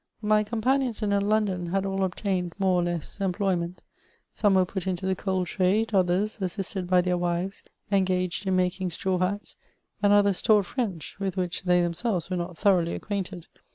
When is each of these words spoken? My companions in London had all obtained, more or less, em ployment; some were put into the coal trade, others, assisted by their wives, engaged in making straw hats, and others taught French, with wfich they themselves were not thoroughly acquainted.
My 0.23 0.43
companions 0.43 1.03
in 1.03 1.11
London 1.11 1.67
had 1.67 1.85
all 1.85 2.03
obtained, 2.03 2.53
more 2.57 2.79
or 2.79 2.83
less, 2.83 3.21
em 3.21 3.33
ployment; 3.33 3.75
some 4.33 4.55
were 4.55 4.65
put 4.65 4.87
into 4.87 5.05
the 5.05 5.15
coal 5.15 5.45
trade, 5.45 5.93
others, 5.93 6.39
assisted 6.41 6.87
by 6.87 7.01
their 7.01 7.19
wives, 7.19 7.61
engaged 7.91 8.47
in 8.47 8.55
making 8.55 8.89
straw 8.89 9.19
hats, 9.19 9.57
and 10.01 10.11
others 10.11 10.41
taught 10.41 10.65
French, 10.65 11.15
with 11.19 11.35
wfich 11.35 11.61
they 11.61 11.83
themselves 11.83 12.31
were 12.31 12.37
not 12.37 12.57
thoroughly 12.57 12.95
acquainted. 12.95 13.45